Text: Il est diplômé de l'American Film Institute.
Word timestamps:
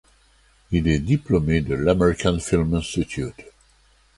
Il 0.71 0.87
est 0.87 0.97
diplômé 0.97 1.61
de 1.61 1.75
l'American 1.75 2.39
Film 2.39 2.73
Institute. 2.73 3.35